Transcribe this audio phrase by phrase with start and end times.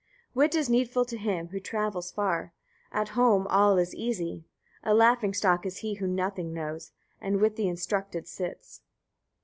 [0.29, 0.35] 5.
[0.35, 2.53] Wit is needful to him who travels far:
[2.91, 4.47] at home all is easy.
[4.83, 8.81] A laughing stock is he who nothing knows, and with the instructed sits.